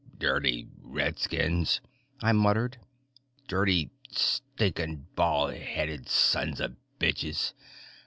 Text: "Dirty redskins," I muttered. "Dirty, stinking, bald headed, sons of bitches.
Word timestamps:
"Dirty 0.17 0.67
redskins," 0.81 1.79
I 2.23 2.31
muttered. 2.31 2.79
"Dirty, 3.47 3.91
stinking, 4.09 5.05
bald 5.13 5.53
headed, 5.53 6.09
sons 6.09 6.59
of 6.59 6.75
bitches. 6.99 7.53